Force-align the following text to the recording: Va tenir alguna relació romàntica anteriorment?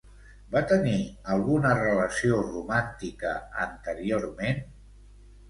Va 0.53 0.61
tenir 0.69 0.93
alguna 1.33 1.73
relació 1.81 2.39
romàntica 2.47 3.35
anteriorment? 3.67 4.67